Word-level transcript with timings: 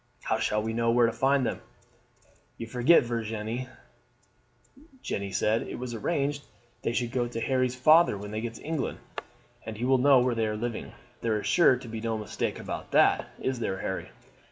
How 0.23 0.39
shall 0.39 0.63
we 0.63 0.73
know 0.73 0.89
where 0.89 1.05
to 1.05 1.11
find 1.13 1.45
them?" 1.45 1.61
"You 2.57 2.65
forget, 2.65 3.03
Virginie," 3.03 3.67
Jeanne 5.03 5.31
said, 5.31 5.61
"it 5.67 5.77
was 5.77 5.93
arranged 5.93 6.43
they 6.81 6.91
should 6.91 7.11
go 7.11 7.27
to 7.27 7.39
Harry's 7.39 7.75
father 7.75 8.17
when 8.17 8.31
they 8.31 8.41
got 8.41 8.55
to 8.55 8.63
England, 8.63 8.97
and 9.63 9.77
he 9.77 9.85
will 9.85 9.99
know 9.99 10.17
where 10.19 10.33
they 10.33 10.47
are 10.47 10.57
living; 10.57 10.93
there 11.21 11.39
is 11.39 11.45
sure 11.45 11.75
to 11.77 11.87
be 11.87 12.01
no 12.01 12.17
mistake 12.17 12.57
about 12.59 12.89
that, 12.93 13.29
is 13.39 13.59
there, 13.59 13.77
Harry?" 13.81 14.09